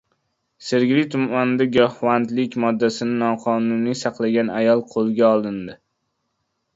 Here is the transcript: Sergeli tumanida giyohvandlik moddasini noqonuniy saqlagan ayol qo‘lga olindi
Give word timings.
Sergeli 0.67 1.01
tumanida 1.15 1.67
giyohvandlik 1.75 2.57
moddasini 2.63 3.13
noqonuniy 3.19 3.99
saqlagan 4.01 4.49
ayol 4.63 4.81
qo‘lga 4.95 5.29
olindi 5.35 5.77